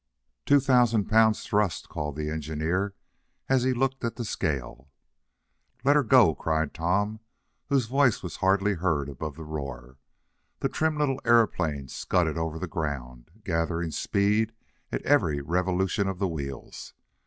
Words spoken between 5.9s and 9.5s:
her go!" cried Tom, whose voice was hardly heard above the